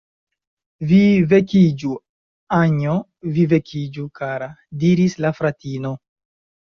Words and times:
"Vi 0.91 0.99
vekiĝu, 1.33 1.91
Anjo, 2.59 2.95
vi 3.35 3.45
vekiĝu, 3.51 4.05
kara," 4.21 4.47
diris 4.85 5.19
la 5.27 5.33
fratino. 5.41 5.93